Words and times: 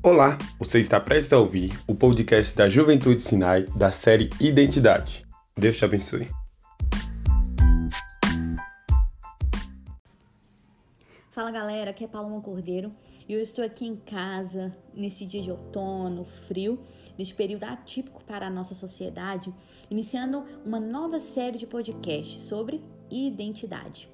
Olá, 0.00 0.38
você 0.60 0.78
está 0.78 1.00
prestes 1.00 1.32
a 1.32 1.40
ouvir 1.40 1.72
o 1.88 1.92
podcast 1.92 2.56
da 2.56 2.68
Juventude 2.68 3.20
Sinai 3.20 3.64
da 3.76 3.90
série 3.90 4.30
Identidade. 4.40 5.24
Deus 5.56 5.76
te 5.76 5.84
abençoe. 5.84 6.28
Fala 11.32 11.50
galera, 11.50 11.90
aqui 11.90 12.04
é 12.04 12.06
Paloma 12.06 12.40
Cordeiro 12.40 12.92
e 13.28 13.32
eu 13.32 13.40
estou 13.40 13.64
aqui 13.64 13.86
em 13.86 13.96
casa 13.96 14.72
nesse 14.94 15.26
dia 15.26 15.42
de 15.42 15.50
outono, 15.50 16.24
frio, 16.24 16.78
neste 17.18 17.34
período 17.34 17.64
atípico 17.64 18.22
para 18.22 18.46
a 18.46 18.50
nossa 18.50 18.76
sociedade, 18.76 19.52
iniciando 19.90 20.44
uma 20.64 20.78
nova 20.78 21.18
série 21.18 21.58
de 21.58 21.66
podcasts 21.66 22.42
sobre 22.42 22.84
identidade. 23.10 24.08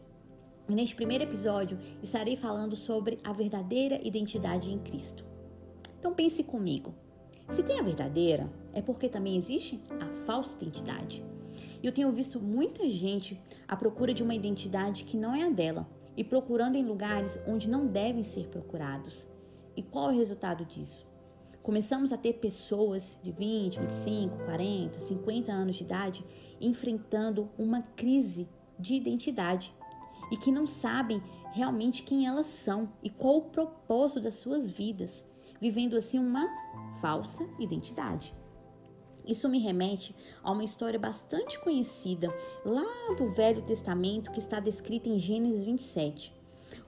Neste 0.66 0.96
primeiro 0.96 1.24
episódio 1.24 1.78
estarei 2.02 2.36
falando 2.36 2.74
sobre 2.74 3.18
a 3.22 3.34
verdadeira 3.34 4.00
identidade 4.02 4.72
em 4.72 4.78
Cristo. 4.78 5.33
Então 6.04 6.12
pense 6.12 6.44
comigo. 6.44 6.94
Se 7.48 7.62
tem 7.62 7.80
a 7.80 7.82
verdadeira, 7.82 8.52
é 8.74 8.82
porque 8.82 9.08
também 9.08 9.38
existe 9.38 9.80
a 9.98 10.06
falsa 10.26 10.54
identidade. 10.54 11.24
Eu 11.82 11.92
tenho 11.92 12.12
visto 12.12 12.38
muita 12.38 12.86
gente 12.90 13.40
à 13.66 13.74
procura 13.74 14.12
de 14.12 14.22
uma 14.22 14.34
identidade 14.34 15.04
que 15.04 15.16
não 15.16 15.34
é 15.34 15.44
a 15.44 15.48
dela 15.48 15.88
e 16.14 16.22
procurando 16.22 16.76
em 16.76 16.84
lugares 16.84 17.40
onde 17.48 17.70
não 17.70 17.86
devem 17.86 18.22
ser 18.22 18.48
procurados. 18.48 19.26
E 19.74 19.82
qual 19.82 20.10
é 20.10 20.12
o 20.12 20.18
resultado 20.18 20.66
disso? 20.66 21.08
Começamos 21.62 22.12
a 22.12 22.18
ter 22.18 22.34
pessoas 22.34 23.18
de 23.22 23.32
20, 23.32 23.80
25, 23.80 24.44
40, 24.44 24.98
50 24.98 25.52
anos 25.52 25.76
de 25.76 25.84
idade 25.84 26.22
enfrentando 26.60 27.48
uma 27.56 27.80
crise 27.80 28.46
de 28.78 28.94
identidade 28.94 29.74
e 30.30 30.36
que 30.36 30.52
não 30.52 30.66
sabem 30.66 31.22
realmente 31.54 32.02
quem 32.02 32.26
elas 32.26 32.44
são 32.44 32.92
e 33.02 33.08
qual 33.08 33.38
o 33.38 33.48
propósito 33.48 34.20
das 34.20 34.34
suas 34.34 34.68
vidas 34.68 35.24
vivendo 35.64 35.96
assim 35.96 36.18
uma 36.18 36.46
falsa 37.00 37.48
identidade. 37.58 38.34
Isso 39.26 39.48
me 39.48 39.58
remete 39.58 40.14
a 40.42 40.52
uma 40.52 40.62
história 40.62 40.98
bastante 40.98 41.58
conhecida 41.58 42.28
lá 42.66 43.14
do 43.16 43.30
Velho 43.30 43.62
Testamento 43.62 44.30
que 44.30 44.38
está 44.38 44.60
descrita 44.60 45.08
em 45.08 45.18
Gênesis 45.18 45.64
27, 45.64 46.34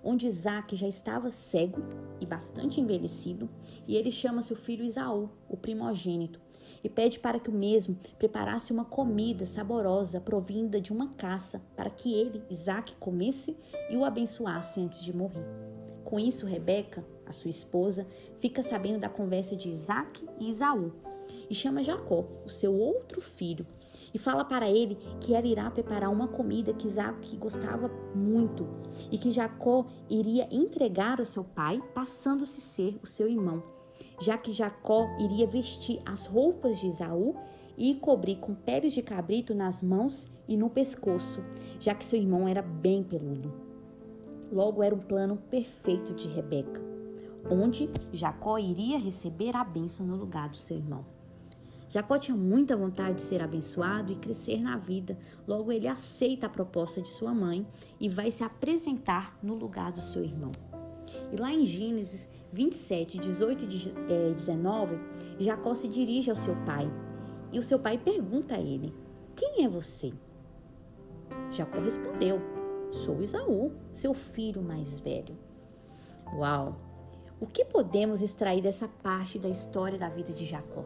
onde 0.04 0.27
Isaac 0.27 0.77
já 0.77 0.86
estava 0.86 1.30
cego 1.30 1.80
e 2.20 2.27
bastante 2.27 2.78
envelhecido 2.78 3.48
e 3.88 3.97
ele 3.97 4.12
chama 4.12 4.42
seu 4.42 4.56
filho 4.56 4.84
Isaú, 4.84 5.30
o 5.48 5.56
primogênito, 5.56 6.38
e 6.84 6.91
pede 6.91 7.19
para 7.19 7.41
que 7.41 7.48
o 7.48 7.54
mesmo 7.54 7.98
preparasse 8.19 8.74
uma 8.74 8.84
comida 8.84 9.47
saborosa 9.47 10.20
provinda 10.20 10.78
de 10.78 10.92
uma 10.92 11.14
caça 11.14 11.62
para 11.74 11.88
que 11.88 12.12
ele, 12.12 12.42
Isaac, 12.50 12.94
comesse 12.97 13.56
e 13.88 13.97
o 13.97 14.04
abençoasse 14.04 14.82
antes 14.82 15.02
de 15.02 15.16
morrer. 15.16 15.66
Com 16.07 16.21
isso, 16.21 16.47
Rebeca, 16.47 17.05
a 17.27 17.33
sua 17.33 17.51
esposa, 17.51 18.07
fica 18.39 18.62
sabendo 18.62 19.01
da 19.01 19.09
conversa 19.09 19.57
de 19.57 19.69
Isaac 19.69 20.25
e 20.39 20.49
Isaú 20.49 20.93
e 21.51 21.55
chama 21.55 21.83
Jacó, 21.83 22.25
o 22.45 22.49
seu 22.49 22.73
outro 22.73 23.21
filho, 23.21 23.67
e 24.15 24.19
fala 24.19 24.45
para 24.45 24.71
ele 24.71 24.97
que 25.21 25.34
ela 25.34 25.49
irá 25.49 25.69
preparar 25.69 26.12
uma 26.12 26.29
comida 26.29 26.73
que 26.73 26.87
Isaac 26.87 27.37
gostava 27.37 27.89
muito 28.15 28.69
e 29.11 29.19
que 29.19 29.33
Jacó 29.33 29.84
iria 30.09 30.47
entregar 30.49 31.19
ao 31.19 31.27
seu 31.27 31.43
pai, 31.43 31.83
passando-se 31.93 32.61
ser 32.61 32.97
o 33.03 33.07
seu 33.07 33.29
irmão, 33.29 33.61
já 34.21 34.39
que 34.39 34.53
Jacó 34.53 35.09
iria 35.19 35.45
vestir 35.45 36.01
as 36.07 36.27
roupas 36.27 36.79
de 36.79 36.87
Isaú 36.87 37.34
e 37.77 37.97
cobrir 37.97 38.37
com 38.37 38.55
peles 38.55 38.93
de 38.93 39.03
cabrito 39.03 39.53
nas 39.57 39.83
mãos 39.83 40.29
e 40.47 40.57
no 40.57 40.71
pescoço, 40.71 41.43
já 41.81 41.97
que 41.97 42.05
seu 42.05 42.17
irmão 42.17 42.47
era 42.47 42.62
bem 42.62 43.03
peludo. 43.03 43.66
Logo 44.50 44.83
era 44.83 44.94
um 44.94 44.98
plano 44.98 45.36
perfeito 45.36 46.14
de 46.14 46.28
Rebeca, 46.28 46.80
onde 47.50 47.91
Jacó 48.12 48.58
iria 48.58 48.98
receber 48.98 49.56
a 49.56 49.64
bênção 49.64 50.06
no 50.06 50.16
lugar 50.16 50.48
do 50.48 50.56
seu 50.56 50.76
irmão. 50.76 51.04
Jacó 51.88 52.19
tinha 52.19 52.37
muita 52.37 52.76
vontade 52.76 53.16
de 53.16 53.21
ser 53.21 53.41
abençoado 53.41 54.12
e 54.12 54.16
crescer 54.16 54.60
na 54.60 54.76
vida, 54.76 55.16
logo 55.47 55.71
ele 55.71 55.87
aceita 55.87 56.47
a 56.47 56.50
proposta 56.50 57.00
de 57.00 57.09
sua 57.09 57.32
mãe 57.32 57.66
e 58.00 58.09
vai 58.09 58.31
se 58.31 58.43
apresentar 58.43 59.38
no 59.43 59.54
lugar 59.54 59.93
do 59.93 60.00
seu 60.00 60.25
irmão. 60.25 60.53
E 61.32 61.37
lá 61.37 61.53
em 61.53 61.65
Gênesis 61.65 62.28
27, 62.53 63.19
18 63.19 63.65
e 63.65 64.34
19, 64.34 64.94
eh, 64.94 64.98
Jacó 65.38 65.75
se 65.75 65.88
dirige 65.88 66.31
ao 66.31 66.37
seu 66.37 66.56
pai 66.65 66.91
e 67.53 67.59
o 67.59 67.62
seu 67.62 67.78
pai 67.78 67.98
pergunta 67.98 68.56
a 68.56 68.60
ele: 68.60 68.92
Quem 69.34 69.65
é 69.65 69.69
você? 69.69 70.12
Jacó 71.50 71.78
respondeu: 71.78 72.41
Sou 73.05 73.23
Isaú, 73.23 73.73
seu 73.93 74.15
filho 74.15 74.62
mais 74.62 74.99
velho. 74.99 75.37
Uau! 76.34 76.77
O 77.39 77.47
que 77.47 77.65
podemos 77.65 78.23
extrair 78.23 78.62
dessa 78.62 78.89
parte 78.89 79.39
da 79.39 79.49
história 79.49 79.99
da 79.99 80.09
vida 80.09 80.33
de 80.33 80.47
Jacó? 80.47 80.84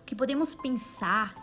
O 0.00 0.04
que 0.06 0.14
podemos 0.14 0.54
pensar 0.54 1.34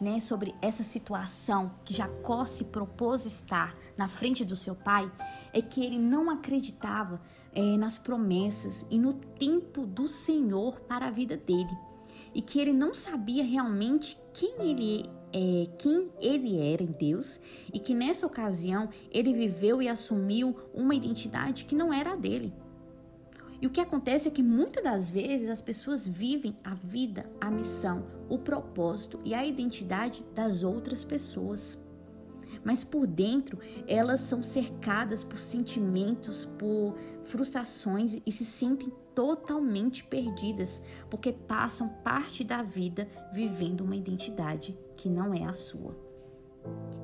né, 0.00 0.20
sobre 0.20 0.54
essa 0.62 0.84
situação 0.84 1.72
que 1.84 1.92
Jacó 1.92 2.44
se 2.44 2.64
propôs 2.64 3.26
estar 3.26 3.76
na 3.96 4.08
frente 4.08 4.44
do 4.44 4.54
seu 4.54 4.74
pai 4.74 5.10
é 5.52 5.60
que 5.60 5.84
ele 5.84 5.98
não 5.98 6.30
acreditava 6.30 7.20
é, 7.52 7.76
nas 7.76 7.98
promessas 7.98 8.86
e 8.88 8.98
no 8.98 9.14
tempo 9.14 9.84
do 9.84 10.06
Senhor 10.06 10.80
para 10.80 11.08
a 11.08 11.10
vida 11.10 11.36
dele 11.36 11.76
e 12.34 12.42
que 12.42 12.58
ele 12.58 12.72
não 12.72 12.94
sabia 12.94 13.44
realmente 13.44 14.18
quem 14.32 14.70
ele 14.70 15.10
é, 15.32 15.66
quem 15.78 16.10
ele 16.20 16.58
era 16.58 16.82
em 16.82 16.92
Deus 16.92 17.40
e 17.72 17.78
que 17.78 17.94
nessa 17.94 18.26
ocasião 18.26 18.90
ele 19.10 19.32
viveu 19.32 19.80
e 19.80 19.88
assumiu 19.88 20.54
uma 20.74 20.94
identidade 20.94 21.64
que 21.64 21.74
não 21.74 21.92
era 21.92 22.12
a 22.12 22.16
dele. 22.16 22.52
E 23.60 23.66
o 23.66 23.70
que 23.70 23.80
acontece 23.80 24.26
é 24.26 24.30
que 24.30 24.42
muitas 24.42 24.82
das 24.82 25.10
vezes 25.10 25.48
as 25.48 25.62
pessoas 25.62 26.06
vivem 26.06 26.56
a 26.64 26.74
vida, 26.74 27.30
a 27.40 27.48
missão, 27.50 28.04
o 28.28 28.36
propósito 28.36 29.20
e 29.24 29.32
a 29.34 29.46
identidade 29.46 30.24
das 30.34 30.64
outras 30.64 31.04
pessoas 31.04 31.78
mas 32.64 32.84
por 32.84 33.06
dentro 33.06 33.58
elas 33.86 34.20
são 34.20 34.42
cercadas 34.42 35.24
por 35.24 35.38
sentimentos, 35.38 36.46
por 36.58 36.96
frustrações 37.24 38.16
e 38.24 38.32
se 38.32 38.44
sentem 38.44 38.92
totalmente 39.14 40.04
perdidas, 40.04 40.82
porque 41.10 41.32
passam 41.32 41.88
parte 41.88 42.42
da 42.42 42.62
vida 42.62 43.08
vivendo 43.32 43.82
uma 43.82 43.96
identidade 43.96 44.78
que 44.96 45.08
não 45.08 45.34
é 45.34 45.44
a 45.44 45.52
sua. 45.52 45.96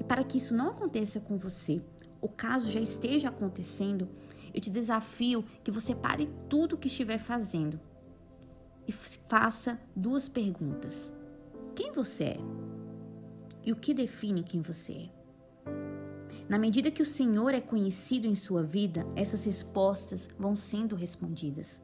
E 0.00 0.04
para 0.04 0.24
que 0.24 0.38
isso 0.38 0.54
não 0.54 0.70
aconteça 0.70 1.20
com 1.20 1.36
você, 1.36 1.82
o 2.20 2.28
caso 2.28 2.70
já 2.70 2.80
esteja 2.80 3.28
acontecendo, 3.28 4.08
eu 4.54 4.60
te 4.60 4.70
desafio 4.70 5.44
que 5.62 5.70
você 5.70 5.94
pare 5.94 6.30
tudo 6.48 6.74
o 6.74 6.78
que 6.78 6.88
estiver 6.88 7.18
fazendo 7.18 7.80
e 8.86 8.92
faça 8.92 9.78
duas 9.94 10.28
perguntas: 10.28 11.12
quem 11.76 11.92
você 11.92 12.24
é? 12.24 12.38
E 13.64 13.72
o 13.72 13.76
que 13.76 13.92
define 13.92 14.42
quem 14.42 14.62
você 14.62 14.92
é? 14.92 15.17
Na 16.48 16.58
medida 16.58 16.90
que 16.90 17.02
o 17.02 17.06
Senhor 17.06 17.52
é 17.52 17.60
conhecido 17.60 18.26
em 18.26 18.34
sua 18.34 18.62
vida, 18.62 19.06
essas 19.14 19.44
respostas 19.44 20.30
vão 20.38 20.56
sendo 20.56 20.96
respondidas. 20.96 21.82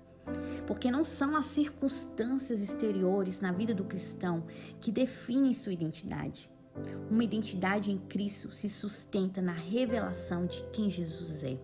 Porque 0.67 0.91
não 0.91 1.05
são 1.05 1.37
as 1.37 1.47
circunstâncias 1.47 2.63
exteriores 2.63 3.43
na 3.43 3.53
vida 3.53 3.75
do 3.75 3.85
cristão 3.85 4.45
que 4.81 4.91
definem 4.91 5.53
sua 5.53 5.75
identidade. 5.75 6.51
Uma 7.11 7.23
identidade 7.23 7.93
em 7.93 7.99
Cristo 7.99 8.53
se 8.53 8.69
sustenta 8.71 9.43
na 9.43 9.53
revelação 9.53 10.47
de 10.47 10.65
quem 10.73 10.89
Jesus 10.89 11.45
é. 11.45 11.59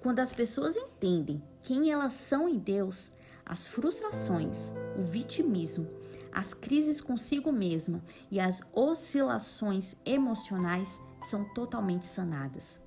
Quando 0.00 0.20
as 0.20 0.32
pessoas 0.32 0.76
entendem 0.76 1.42
quem 1.60 1.90
elas 1.90 2.12
são 2.12 2.48
em 2.48 2.56
Deus, 2.56 3.12
as 3.44 3.66
frustrações, 3.66 4.72
o 4.96 5.02
vitimismo, 5.02 5.88
as 6.32 6.54
crises 6.54 7.00
consigo 7.00 7.52
mesma 7.52 8.02
e 8.30 8.40
as 8.40 8.62
oscilações 8.72 9.94
emocionais 10.04 11.00
são 11.22 11.44
totalmente 11.52 12.06
sanadas. 12.06 12.80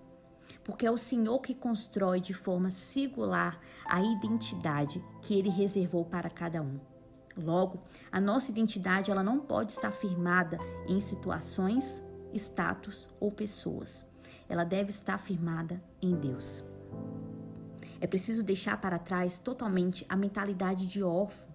Porque 0.63 0.85
é 0.85 0.91
o 0.91 0.97
Senhor 0.97 1.39
que 1.39 1.53
constrói 1.53 2.19
de 2.19 2.33
forma 2.33 2.69
singular 2.69 3.59
a 3.85 4.01
identidade 4.01 5.03
que 5.21 5.35
ele 5.35 5.49
reservou 5.49 6.03
para 6.03 6.29
cada 6.29 6.61
um. 6.61 6.79
Logo, 7.37 7.81
a 8.11 8.19
nossa 8.19 8.49
identidade 8.49 9.11
ela 9.11 9.21
não 9.21 9.39
pode 9.39 9.73
estar 9.73 9.91
firmada 9.91 10.57
em 10.87 10.99
situações, 10.99 12.03
status 12.33 13.07
ou 13.19 13.31
pessoas. 13.31 14.05
Ela 14.49 14.63
deve 14.63 14.89
estar 14.89 15.17
firmada 15.17 15.83
em 16.01 16.15
Deus. 16.15 16.63
É 17.99 18.07
preciso 18.07 18.43
deixar 18.43 18.79
para 18.79 18.99
trás 18.99 19.37
totalmente 19.37 20.05
a 20.09 20.15
mentalidade 20.15 20.87
de 20.87 21.03
órfão, 21.03 21.54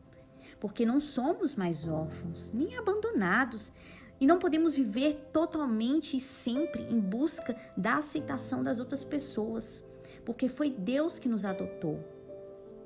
porque 0.60 0.84
não 0.84 1.00
somos 1.00 1.56
mais 1.56 1.88
órfãos, 1.88 2.52
nem 2.52 2.76
abandonados, 2.76 3.72
e 4.20 4.26
não 4.26 4.38
podemos 4.38 4.76
viver 4.76 5.14
totalmente 5.32 6.18
e 6.18 6.20
sempre 6.20 6.82
em 6.82 7.00
busca 7.00 7.56
da 7.74 7.94
aceitação 7.94 8.62
das 8.62 8.78
outras 8.78 9.02
pessoas, 9.02 9.82
porque 10.24 10.46
foi 10.46 10.70
Deus 10.70 11.18
que 11.18 11.28
nos 11.28 11.44
adotou. 11.46 11.98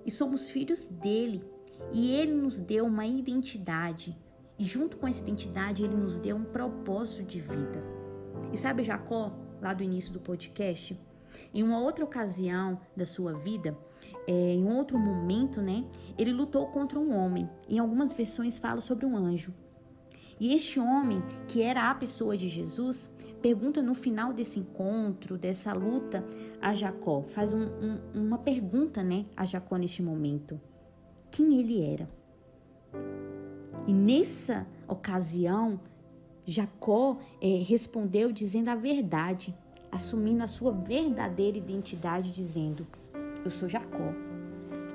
E 0.06 0.10
somos 0.10 0.48
filhos 0.48 0.86
dele, 0.86 1.44
e 1.92 2.12
ele 2.12 2.32
nos 2.32 2.60
deu 2.60 2.86
uma 2.86 3.04
identidade. 3.04 4.16
E 4.56 4.64
junto 4.64 4.96
com 4.96 5.08
essa 5.08 5.22
identidade, 5.22 5.82
ele 5.82 5.96
nos 5.96 6.16
deu 6.16 6.36
um 6.36 6.44
propósito 6.44 7.24
de 7.24 7.40
vida. 7.40 7.82
E 8.52 8.56
sabe 8.56 8.84
Jacó, 8.84 9.36
lá 9.60 9.74
do 9.74 9.82
início 9.82 10.12
do 10.12 10.20
podcast, 10.20 10.96
Em 11.52 11.62
uma 11.62 11.78
outra 11.78 12.04
ocasião 12.04 12.78
da 12.96 13.04
sua 13.04 13.32
vida, 13.32 13.76
é, 14.26 14.32
em 14.32 14.66
outro 14.66 14.98
momento, 14.98 15.60
né, 15.60 15.84
ele 16.16 16.32
lutou 16.32 16.66
contra 16.68 16.98
um 16.98 17.14
homem. 17.14 17.48
Em 17.68 17.78
algumas 17.78 18.12
versões 18.12 18.58
fala 18.58 18.80
sobre 18.80 19.06
um 19.06 19.16
anjo. 19.16 19.52
E 20.40 20.54
este 20.54 20.80
homem, 20.80 21.22
que 21.46 21.62
era 21.62 21.90
a 21.90 21.94
pessoa 21.94 22.36
de 22.36 22.48
Jesus, 22.48 23.10
pergunta 23.40 23.80
no 23.80 23.94
final 23.94 24.32
desse 24.32 24.58
encontro, 24.58 25.38
dessa 25.38 25.72
luta, 25.72 26.24
a 26.60 26.74
Jacó, 26.74 27.22
faz 27.22 27.52
um, 27.52 27.62
um, 27.62 28.00
uma 28.14 28.38
pergunta, 28.38 29.02
né, 29.02 29.26
a 29.36 29.44
Jacó 29.44 29.76
neste 29.76 30.02
momento: 30.02 30.60
quem 31.30 31.58
ele 31.58 31.82
era? 31.82 32.08
E 33.86 33.92
nessa 33.92 34.66
ocasião, 34.88 35.78
Jacó 36.44 37.18
é, 37.40 37.62
respondeu 37.62 38.32
dizendo 38.32 38.68
a 38.68 38.74
verdade, 38.74 39.54
assumindo 39.94 40.42
a 40.42 40.48
sua 40.48 40.72
verdadeira 40.72 41.56
identidade, 41.56 42.32
dizendo: 42.32 42.86
Eu 43.44 43.50
sou 43.50 43.68
Jacó. 43.68 44.12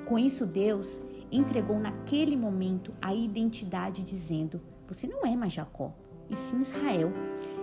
Com 0.05 0.19
isso, 0.19 0.45
Deus 0.45 1.01
entregou 1.31 1.79
naquele 1.79 2.35
momento 2.35 2.93
a 3.01 3.13
identidade, 3.13 4.03
dizendo: 4.03 4.61
Você 4.87 5.07
não 5.07 5.25
é 5.25 5.35
mais 5.35 5.53
Jacó, 5.53 5.93
e 6.29 6.35
sim 6.35 6.59
Israel. 6.59 7.11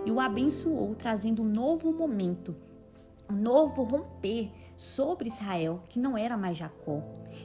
E 0.05 0.11
o 0.11 0.19
abençoou, 0.19 0.95
trazendo 0.95 1.43
um 1.43 1.45
novo 1.45 1.91
momento, 1.91 2.55
novo 3.33 3.83
romper 3.83 4.51
sobre 4.75 5.27
Israel, 5.27 5.81
que 5.89 5.99
não 5.99 6.17
era 6.17 6.37
mais 6.37 6.57
Jacó, 6.57 7.01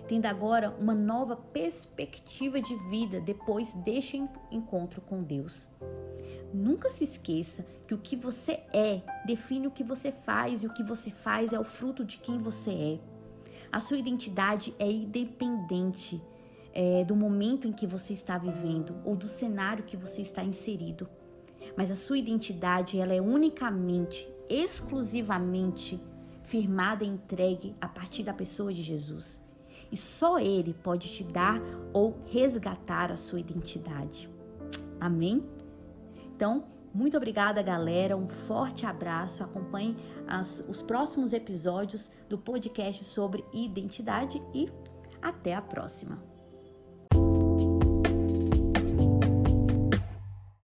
tendo 0.07 0.27
agora 0.27 0.75
uma 0.79 0.95
nova 0.95 1.37
perspectiva 1.37 2.61
de 2.61 2.75
vida 2.91 3.21
depois 3.21 3.75
deste 3.75 4.23
encontro 4.51 5.01
com 5.01 5.23
Deus. 5.23 5.69
Nunca 6.53 6.91
se 6.91 7.05
esqueça 7.05 7.65
que 7.87 7.95
o 7.95 7.99
que 7.99 8.15
você 8.15 8.61
é 8.73 9.01
define 9.27 9.67
o 9.67 9.71
que 9.71 9.83
você 9.83 10.13
faz 10.13 10.63
e 10.63 10.67
o 10.67 10.73
que 10.73 10.83
você 10.83 11.11
faz 11.11 11.53
é 11.53 11.59
o 11.59 11.65
fruto 11.65 12.05
de 12.05 12.19
quem 12.19 12.39
você 12.39 12.71
é. 12.71 13.13
A 13.73 13.81
sua 13.81 13.97
identidade 13.97 14.75
é 14.79 14.91
independente 14.91 16.23
é, 16.75 17.05
do 17.05 17.17
momento 17.17 17.67
em 17.67 17.73
que 17.73 17.87
você 17.87 18.13
está 18.13 18.37
vivendo 18.37 18.95
ou 19.05 19.17
do 19.17 19.27
cenário 19.27 19.85
que 19.85 19.97
você 19.97 20.21
está 20.21 20.45
inserido. 20.45 21.09
Mas 21.75 21.91
a 21.91 21.95
sua 21.95 22.19
identidade 22.19 22.99
ela 22.99 23.15
é 23.15 23.21
unicamente, 23.21 24.29
exclusivamente 24.53 26.03
firmada 26.43 27.05
e 27.05 27.09
entregue 27.09 27.75
a 27.81 27.89
partir 27.89 28.23
da 28.23 28.35
pessoa 28.35 28.73
de 28.73 28.83
Jesus. 28.83 29.41
E 29.91 29.97
só 29.97 30.39
Ele 30.39 30.75
pode 30.75 31.11
te 31.11 31.25
dar 31.25 31.61
ou 31.93 32.19
resgatar 32.27 33.13
a 33.13 33.17
sua 33.17 33.41
identidade. 33.41 34.29
Amém? 35.01 35.45
Então, 36.35 36.65
muito 36.95 37.17
obrigada, 37.17 37.63
galera. 37.63 38.17
Um 38.17 38.29
forte 38.29 38.85
abraço. 38.85 39.43
Acompanhe 39.43 39.97
as, 40.27 40.65
os 40.69 40.83
próximos 40.83 41.33
episódios 41.33 42.11
do 42.29 42.37
podcast 42.37 43.05
sobre 43.05 43.45
identidade 43.53 44.43
e 44.55 44.71
até 45.21 45.55
a 45.55 45.63
próxima. 45.63 46.32